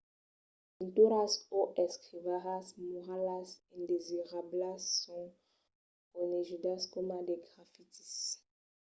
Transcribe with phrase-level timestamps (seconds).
[0.71, 5.23] las pinturas o escrivalhas muralas indesirablas son
[6.11, 8.11] conegudas coma de grafitis